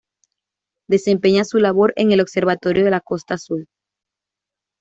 [0.89, 3.67] Desempeña su labor en el Observatorio de la Costa Azul.